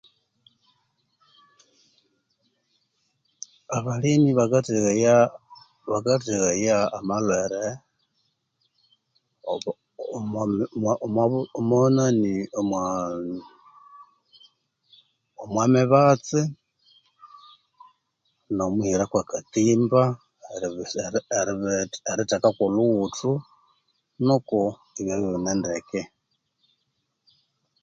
[3.75, 5.15] Abalemi bakatheghaya
[5.91, 7.63] bakatheghaya amalhwere
[9.51, 10.41] omo
[11.05, 12.83] omo omwanani omwa
[15.43, 16.41] omwa mibatsi,
[18.55, 20.01] nomu hirako akatimba,
[20.53, 23.31] eribi erithe erithekako olhughuthu
[24.25, 24.59] nuko
[24.99, 26.01] ebyabya ibine ndeke